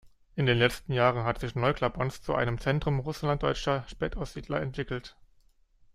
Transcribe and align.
In 0.35 0.47
den 0.47 0.57
letzten 0.57 0.93
Jahren 0.93 1.25
hat 1.25 1.39
sich 1.41 1.53
Neugablonz 1.53 2.23
zu 2.23 2.33
einem 2.33 2.57
Zentrum 2.57 3.01
russlanddeutscher 3.01 3.85
Spätaussiedler 3.87 4.59
entwickelt. 4.59 5.15